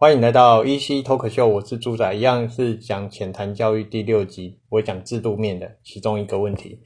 [0.00, 6.80] 欢迎来到一 C 脱口秀，我是猪仔，一样是讲浅谈教育第六集，我讲制度面的其中一个问题。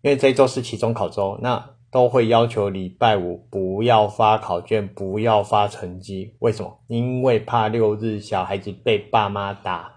[0.00, 6.36] 因为这一周是期中考周，那都会要求礼拜五不要发考卷，不要发成绩。
[6.38, 6.80] 为什么？
[6.86, 9.92] 因为怕六日小孩子被爸妈打，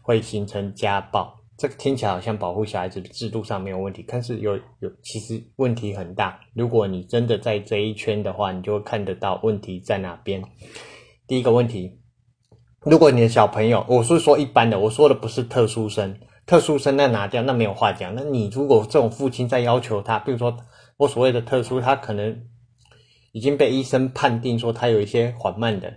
[0.00, 1.40] 会形成家暴。
[1.58, 6.40] 这个听起来好像保护小孩子的制度上没有问题，但是有有其实问题很大。
[6.54, 10.42] 如果你真的在这一圈的话，你就会看得到问题在哪边。
[11.32, 11.98] 第一个问题，
[12.82, 18.14] 如果你的小朋友，我是说一般的，我说的不是特殊生，特殊生那拿掉，那没有话讲。
[18.14, 20.54] 那你如果这种父亲在要求他，比如说
[20.98, 22.38] 我所谓的特殊，他可能
[23.32, 25.90] 已经被医生判定说他有一些缓慢的。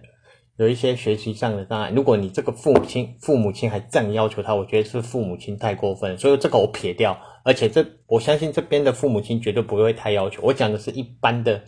[0.55, 7.19] 有一些学习上的障碍，如果你这个父母亲父母亲还这样要求他，我觉得是父母亲太过分，所以这个我撇掉。
[7.43, 10.41] 而且这我相信这边的父母亲绝对不会太要求。
[10.43, 11.61] 我讲的是一般的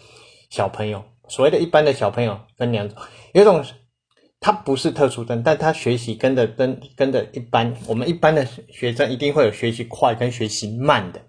[0.50, 2.98] 小朋友，所谓的一般的小朋友分两种，
[3.34, 3.64] 有一种
[4.40, 11.22] 他不是特殊生，但他学习跟的跟跟的一般，我们一般的学生一定会有学习快跟学习慢的，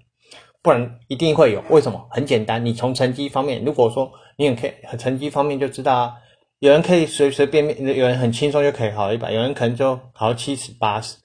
[0.62, 1.62] 不然一定会有。
[1.70, 2.06] 为什么？
[2.10, 6.14] 很简单，你从成绩方面，如果说你很可以成绩方面就知道啊。
[6.60, 11.16] 有人可以随随便便，有人很轻松就可以考一百，有人可能就考七十八十。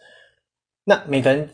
[0.83, 1.49] 那每个人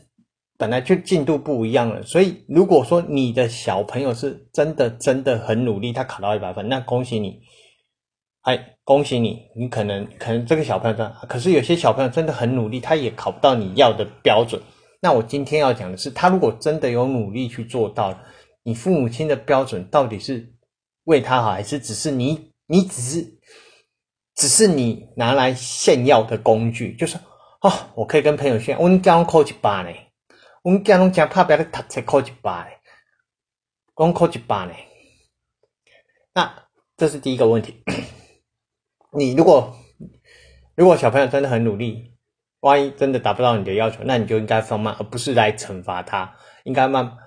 [0.60, 7.40] 本来就进度不一样了，所以如果说你的小朋友是真的真的很努力，他考到一百分，那恭喜你，
[8.42, 14.62] 哎，恭喜你，你可能可能这个小朋友的，可是有些小朋友真的很努力，他也考不到你要的标准。
[15.02, 18.16] 那我今天要讲的是，他如果真的有努力去做到，
[18.64, 20.54] 你父母亲的标准到底是
[21.06, 23.40] 为他好，还是只是你你只是？
[24.36, 27.18] 只是你拿来炫耀的工具，就是
[27.60, 29.90] 哦，我可以跟朋友炫耀，我们家考一百呢，
[30.64, 32.82] 我们家拢讲怕别人读册考一百，
[33.94, 34.74] 光考一百呢。
[36.34, 37.82] 那这是第一个问题。
[39.18, 39.74] 你如果
[40.76, 42.14] 如果小朋友真的很努力，
[42.60, 46.36] 万一真的达不到你的要求，那你就应该放慢，而不是来惩罚他。
[46.66, 47.18] 应该慢，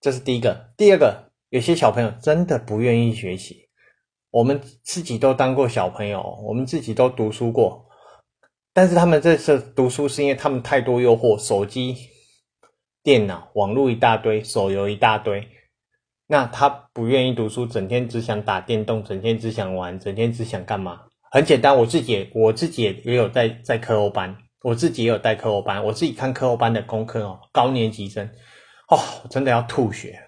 [0.00, 0.72] 这是第一个。
[0.76, 3.68] 第二个，有些小朋友真的不愿意学习。
[4.30, 7.86] 我们自己都当过小朋友，我们自己都读书过，
[8.72, 11.96] 但是他们这次读书是因为他们太多诱惑，手机、
[13.02, 15.48] 电脑、网络一大堆，手游一大堆，
[16.26, 21.02] 那他不愿意读书，整天只想打电动，整天只想玩，整天只想干嘛？
[21.30, 28.26] 很简单，我自己也我自己也也有在在课后班，我自己也有带课后班，我自己看课后班的功课哦，高年级生
[28.88, 28.98] 哦，
[29.30, 30.20] 真的要吐血。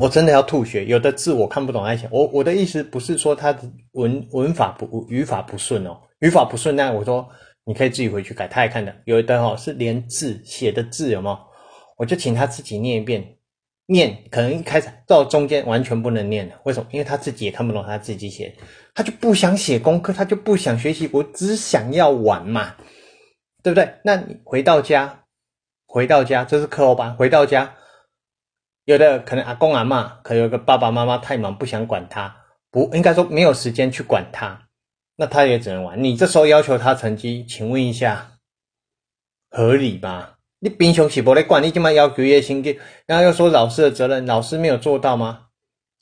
[0.00, 2.08] 我真的要吐血，有的字我看不懂，在写。
[2.10, 7.28] 我我的意思不是说他的文文法不语法不顺哦，语法不顺，那我说
[7.64, 8.48] 你可以自己回去改。
[8.48, 11.38] 他也看的，有的哦是连字写的字有没有？
[11.98, 13.36] 我就请他自己念一遍，
[13.86, 16.86] 念可能一开始到中间完全不能念了，为什么？
[16.90, 18.56] 因为他自己也看不懂他自己写，
[18.94, 22.74] 他就不想写功课，他就不想学习，我只想要玩嘛，
[23.62, 23.94] 对不对？
[24.04, 25.24] 那你回到家，
[25.86, 27.74] 回到家这是课后班，回到家。
[28.84, 32.34] 有的可能阿公阿妈，可能有个爸爸妈妈太忙不想管他，
[32.72, 34.68] 不应该说没有时间去管他，
[35.22, 36.02] 那他也只能玩。
[36.02, 38.32] 你这时候要求他成绩，请问一下，
[39.50, 40.30] 合理吗？
[40.58, 45.46] 你平常是不来管，你今晚要求业薪金，然后又说老师的责任，老师没有做到吗？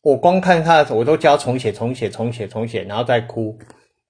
[0.00, 3.58] 我光看他，我都教重写、重写、重写、重写，然后再哭，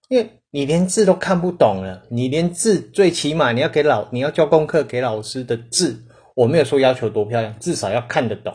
[0.09, 6.05] 因为你连字都看不懂了，你连字最起码你要给老，你要交功课给老师的字。
[6.37, 8.55] 我没有说要求多漂亮，至少要看得懂。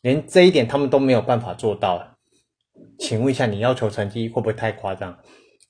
[0.00, 2.13] 连这一点他们都没有办法做到了，
[2.98, 5.18] 请问一下，你要求成绩会不会太夸张？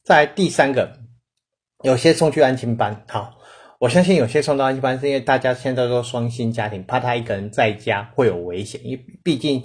[0.04, 0.92] 再第三个，
[1.82, 3.32] 有些送去安亲班，好，
[3.80, 9.62] 我相信有些送到安亲班是因为大家现在都双薪家庭，怕他一个人在家会有危险，因为毕竟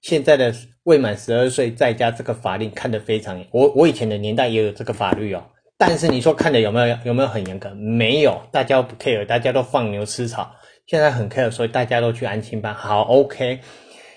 [0.00, 3.46] 现在的未满十二岁在家这个法令看得非常严。
[3.52, 5.44] 我我以前的年代也有这个法律哦，
[5.76, 7.70] 但是你说看的有没有有没有很严格？
[7.74, 10.54] 没有，大家不 care，大家都放牛吃草。
[10.86, 12.74] 现在很 care，所以大家都去安亲班。
[12.74, 13.60] 好，OK。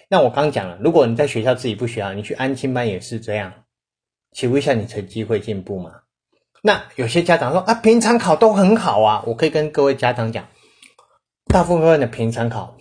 [0.08, 3.52] 那我刚讲了，如果你在学校自己不学好，你去安亲班也是这样。
[4.32, 5.92] 请问一下，你成绩会进步吗？
[6.62, 9.24] 那有些家长说啊，平常考都很好啊。
[9.26, 10.48] 我可以跟各位家长讲，
[11.48, 12.78] 大部分的平常考，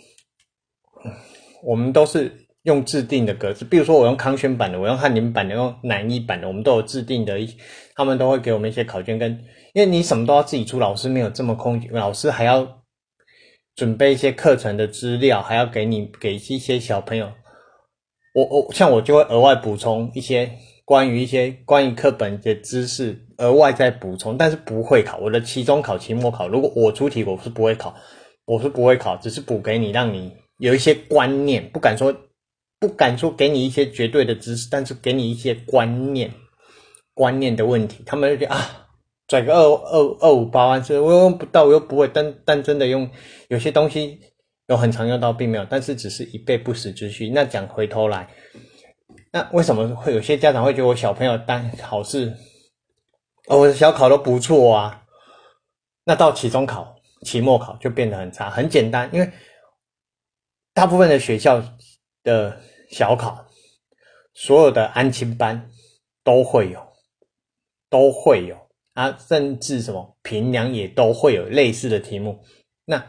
[1.62, 3.65] 我们都是用制定的格子。
[3.65, 7.56] 比如说我用康轩版的，我用翰林版的，用南一版的，我们都有制定的，一
[7.94, 12.83] 他们都会给我们一些考卷跟，因为你什么都要自己出，老师没有这么空，老师还要。
[13.75, 17.32] 准备一些课程的资料，还要给你给一些小朋友。
[18.35, 20.50] 我我像我就会额外补充一些
[20.85, 25.19] 关于一些关于课本的知识，额外再补充，但是不会考。
[25.19, 27.94] 我的期中考、期末考，如果我出题，我是不会考，
[28.44, 31.70] 我是不会考，只是补给你，让你有一些观念。
[31.70, 32.15] 不敢说
[32.81, 36.32] 不敢说给你一些绝对的知识，但是给你一些观念。
[37.17, 38.83] 观念的问题，他们就觉得啊，
[39.26, 43.11] 拽个二二二五八万是，我用不到，我又不会，但但真的用
[43.49, 44.21] 有些东西
[44.67, 47.31] 有很常用到，并没有，但是只是一备不时之需。
[47.31, 48.29] 那讲回头来，
[49.32, 52.35] 那为什么会有些家长会觉得我小朋友当考试，
[53.49, 55.05] 哦，我的小考都不错啊？
[56.05, 58.50] 那到期中考、期末考就变得很差。
[58.50, 59.31] 很简单，因为
[60.75, 61.65] 大部分的学校
[62.23, 62.61] 的
[62.91, 63.47] 小考，
[64.35, 65.70] 所有的安亲班
[66.23, 66.87] 都会有，
[67.88, 68.63] 都会有
[68.94, 72.41] 啊，甚至什么平凉也都会有类似的题目。
[72.87, 73.05] 那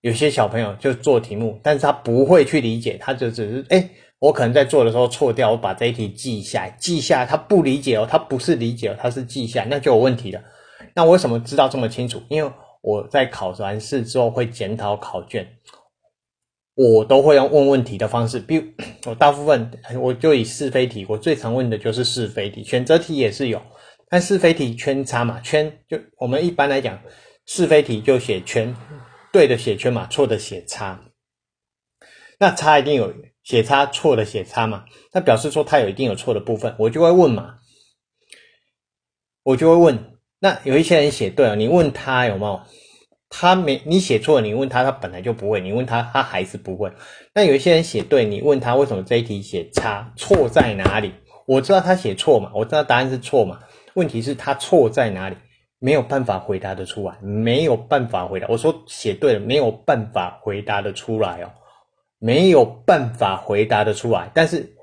[0.00, 3.90] 有些小朋友就做题目，但是他不会去理解，他就只是哎，
[4.20, 10.40] 我可能在做的时候错掉，我把这一题记下，记下，他不理解哦，他不是理解哦，他是记下，那就有问题了。
[10.94, 12.22] 那为什么知道这么清楚？
[12.28, 15.46] 因为我在考完试之后会检讨考卷，
[16.74, 18.38] 我都会用问问题的方式。
[18.38, 18.64] 比如
[19.06, 19.70] 我大部分
[20.00, 23.60] 我就以是非题，我最常问的就是是非题，选择题也是有，
[24.10, 26.98] 但是非题圈叉嘛，圈就我们一般来讲
[27.46, 28.74] 是非题就写圈，
[29.32, 31.00] 对的写圈嘛，错的写叉。
[32.38, 33.12] 那叉一定有
[33.42, 37.58] 写叉，错的写叉嘛，那表示说它有一定有错的部分，我就会问嘛，
[39.42, 40.14] 我就会问。
[40.40, 42.60] 那有一些人写对了，你问他有没有？
[43.28, 45.60] 他没，你写错了，你问他，他本来就不会。
[45.60, 46.90] 你问他，他还是不会。
[47.34, 51.12] 那有一些人写对，你问他为什么这一题写差，错在哪里？
[51.46, 53.58] 我知道他写错嘛，我知道答案是错嘛。
[53.98, 55.36] 问题是他错在哪里？
[55.78, 58.46] 没有办法回答得出来，没有办法回答。
[58.48, 61.50] 我说写对了，没有办法回答得出来哦，
[62.18, 64.30] 没有办法回答得出来。
[64.32, 64.74] 但是，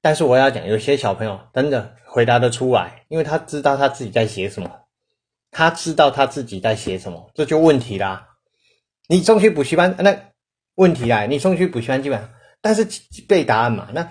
[0.00, 1.96] 但是我要讲，有些小朋友真的。
[2.14, 4.70] 回答得出来，因为他知道他自己在写什么，
[5.50, 8.28] 他知道他自己在写什么，这就问题啦。
[9.08, 10.16] 你送去补习班，那
[10.76, 12.30] 问题来，你送去补习班基本上，
[12.60, 12.86] 但是
[13.26, 14.08] 背答案嘛，那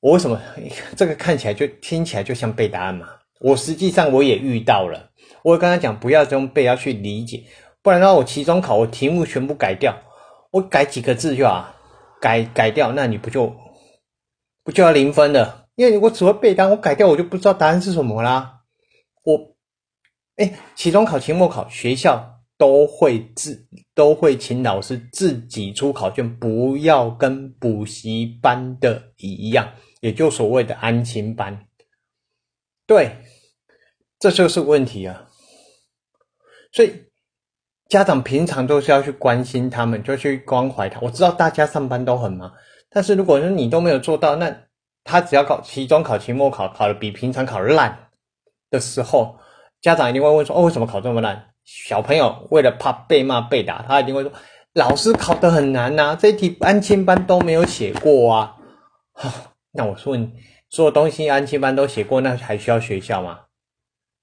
[0.00, 0.42] 我为什么
[0.98, 3.08] 这个看起来就听起来就像背答案嘛？
[3.42, 5.10] 我实际上我也遇到了，
[5.42, 7.44] 我跟他讲不要这样背，要去理解，
[7.82, 9.96] 不然的话我期中考我题目全部改掉，
[10.52, 11.74] 我改几个字就好，
[12.20, 13.54] 改改掉，那你不就
[14.62, 15.66] 不就要零分了？
[15.74, 18.60] 因为我只会背单，我改掉我就不知道答案是什么啦。
[19.24, 19.56] 我，
[20.36, 31.66] 哎，期中考、期末考，学校都会自都会请老师自己出考卷，不要跟补习班的一样，也就所谓的安亲班。
[32.86, 33.16] 对，
[34.22, 35.26] 这就是问题啊。
[36.72, 36.92] 所以
[37.88, 41.00] 家长平常都是要去关心他们，就去关怀他。
[41.00, 42.50] 我知道大家上班都很忙，
[42.88, 44.56] 但是如果说你都没有做到，那。
[45.04, 48.06] 他只要考期中考、期末考考的比平常考烂
[48.70, 49.36] 的时候，
[49.80, 54.32] 家长一定会问说：“哦，为什么考这么烂？”小朋友为了怕被骂被打，他一定会说
[54.74, 58.54] ：“老师考得很难呐，这一题安亲班都没有写过啊。
[59.74, 60.32] ”那我说你
[60.70, 63.40] 所有东西安亲班都写过，那还需要学校吗？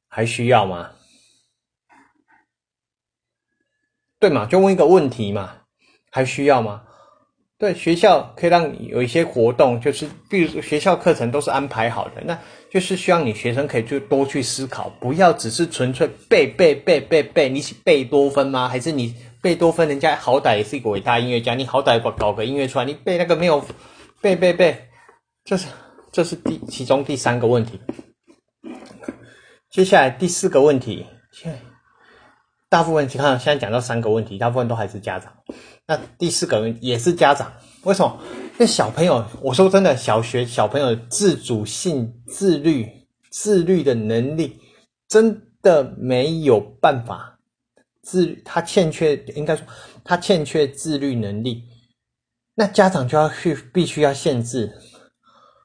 [0.10, 0.90] 还需要吗？
[4.20, 4.46] 对嘛？
[4.48, 5.62] 就问一个问题嘛，
[6.12, 6.84] 还需要吗？
[7.58, 12.40] 对学校可以让你有一些活动，就是比如说学校课程都是安排好的，那
[12.70, 17.50] 就是希望你学生可以去多去思考，不要只是纯粹背背背背背。
[17.50, 18.68] 你贝多芬吗？
[18.68, 19.88] 还是你贝多芬？
[19.90, 23.64] 人家好歹也是一个伟大音乐家，你好歹搞搞个音乐出来，你背那个没有
[24.22, 24.88] 背背背，
[25.44, 25.68] 这是
[26.14, 27.80] 这是第其中第三个问题。
[29.70, 31.60] 接下来第四个问题，现在
[32.70, 35.32] 大部分你看现在讲到三个问题，大部分都还是家长。
[35.86, 37.54] 那第四个也是家长，
[37.84, 38.20] 为什么？
[38.58, 42.90] 那小朋友，我说真的，小学小朋友自主性、自律、
[43.30, 44.60] 自律的能力，
[45.08, 47.40] 真的没有办法
[48.02, 49.64] 自，他欠缺，应该说
[50.04, 51.66] 他欠缺自律能力。
[52.56, 54.74] 那家长就要去，必须要限制。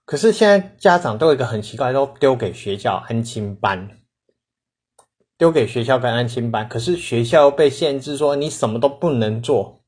[0.05, 3.88] 可是现在家长都有一个很奇怪，都丢给学校安亲班，
[5.45, 9.83] 丢给学校跟安亲班，可是学校被限制说你什么都不能做。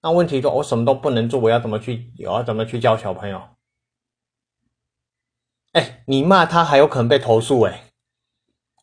[0.00, 2.12] 那问题说，我什么都不能做，我要怎么去？
[2.20, 3.42] 我要怎么去教小朋友？
[5.72, 7.90] 哎，你骂他还有可能被投诉哎！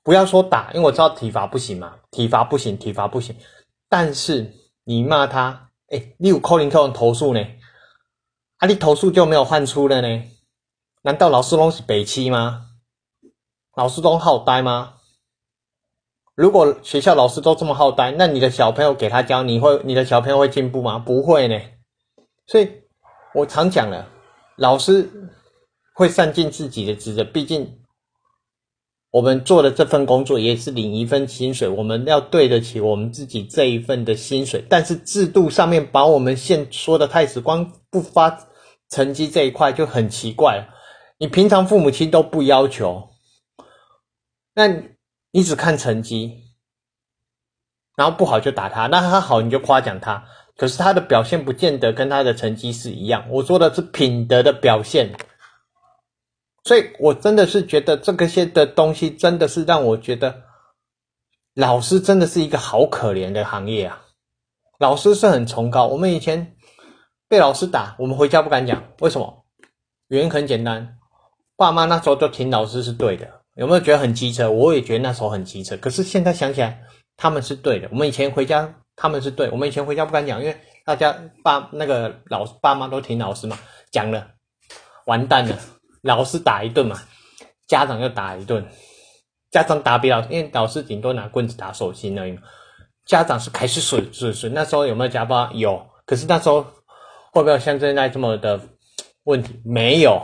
[0.03, 3.33] 不要说打，因为我知道体罚不行嘛，体罚不行，体罚不行。
[3.87, 4.53] 但是
[4.83, 7.39] 你骂他，哎，你有扣零扣人投诉呢？
[8.57, 10.23] 啊，你投诉就没有换出了呢？
[11.03, 12.65] 难道老师都是北七吗？
[13.75, 14.95] 老师都好呆吗？
[16.41, 20.97] 如果学校老师都这么好呆，那你的小朋友给他教，你会你的小朋友会进步吗？
[20.97, 21.55] 不会呢。
[22.47, 22.67] 所以，
[23.35, 24.09] 我常讲了，
[24.57, 25.07] 老师
[25.93, 27.23] 会善尽自己的职责。
[27.23, 27.77] 毕竟，
[29.11, 34.65] 我们做的这份工作也是领一份薪水，我们要对得起我们自己这一份的薪水。
[34.67, 38.47] 但是制度上面把我们现说的太死，光不发
[38.89, 40.67] 成绩这一块就很奇怪。
[41.19, 43.09] 你平常父母亲都不要求。
[44.55, 44.67] 那
[45.31, 46.43] 你只看成绩，
[47.95, 50.25] 然后不好就打他，那他好你就夸奖他，
[50.57, 53.25] 可是他的表现不见得跟他的成绩是一样。
[53.29, 55.13] 我说的是品德的表现，
[56.63, 60.43] 所以我真的是觉得这个些的东西真的是让我觉得，
[61.53, 64.05] 老师真的是一个好可怜的行业啊。
[64.79, 66.55] 老师是很崇高，我们以前
[67.27, 69.45] 被老师打，我们回家不敢讲，为什么？
[70.07, 70.97] 原因很简单，
[71.55, 73.40] 爸妈那时候就听老师是对的。
[73.55, 74.49] 有没有觉得很机车？
[74.49, 76.83] 我也觉得那时候很机车，可是现在想起来，
[77.17, 77.87] 他们是对的。
[77.91, 79.49] 我们以前回家，他们是对。
[79.49, 80.55] 我们以前回家不敢讲，因为
[80.85, 83.59] 大家爸那个老爸妈都挺老实嘛，
[83.91, 84.25] 讲了，
[85.05, 85.57] 完蛋了，
[86.01, 86.97] 老师打一顿嘛，
[87.67, 88.65] 家长又打一顿，
[89.51, 92.39] 家长打比老，因为老师顶多拿棍子打手心而已，
[93.05, 94.53] 家长是开始损损损。
[94.53, 95.51] 那时候有没有家暴？
[95.51, 96.61] 有，可是那时候
[97.33, 98.59] 会不会像现在这么的
[99.25, 99.59] 问题？
[99.65, 100.23] 没有，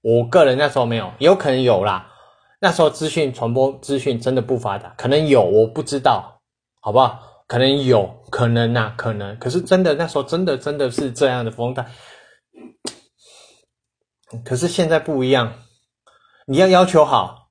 [0.00, 2.14] 我个人那时候没有，有可能有啦。
[2.60, 6.40] 那时候资讯传播资讯真的不发达，可能有我不知道，
[6.80, 7.20] 好不好？
[7.46, 9.38] 可能有可能呐，可能。
[9.38, 11.86] 可是真的那时候真的真的是这样的风态。
[14.44, 15.54] 可是现在不一样，
[16.46, 17.48] 你要要求好，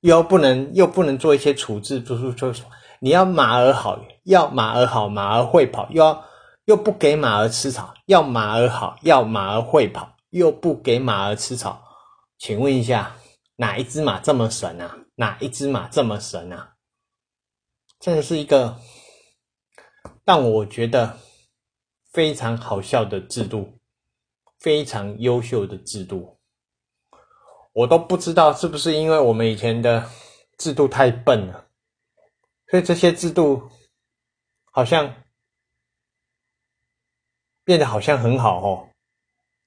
[0.00, 2.62] 又不能又不能做一些处置，就是就是
[3.00, 6.24] 你要马儿好，要马儿好，马儿会跑，又要
[6.66, 11.80] 又不给马儿吃草，要马儿好，要马儿会跑，又不给马儿吃草，
[12.36, 13.14] 请问一下。
[13.60, 14.96] 哪一只马这么神啊？
[15.16, 16.76] 哪一只马这么神啊？
[17.98, 18.80] 真的是一个
[20.24, 21.18] 让我觉得
[22.12, 23.80] 非常好笑的制度，
[24.60, 26.38] 非常优秀的制度。
[27.72, 30.08] 我都不知道是不是因为我们以前的
[30.56, 31.66] 制度太笨了，
[32.70, 33.68] 所以这些制度
[34.70, 35.12] 好像
[37.64, 38.88] 变得好像很好哦。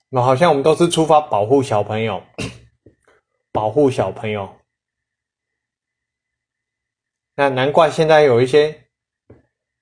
[0.07, 2.23] 那好像我们都是出发保护小朋友。
[3.51, 4.55] 保护小朋友，
[7.35, 8.87] 那难怪现在有一些，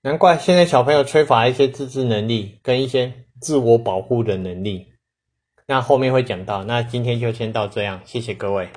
[0.01, 4.93] 难怪现在小朋友缺乏一些自制能力跟一些自我保护的能力。
[5.67, 8.67] 那后面会讲到，那今天就先到这样，谢谢各位。